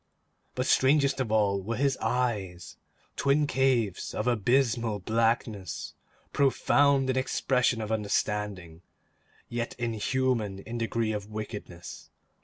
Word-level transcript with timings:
But 0.55 0.65
strangest 0.65 1.19
of 1.19 1.31
all 1.31 1.61
were 1.61 1.75
his 1.75 1.95
eyes; 1.97 2.75
twin 3.15 3.45
caves 3.45 4.15
of 4.15 4.25
abysmal 4.25 4.97
blackness; 4.97 5.93
profound 6.33 7.11
in 7.11 7.17
expression 7.17 7.81
of 7.81 7.91
understanding, 7.91 8.81
yet 9.47 9.75
inhuman 9.77 10.57
in 10.57 10.79
degree 10.79 11.11
of 11.11 11.29
wickedness. 11.29 12.09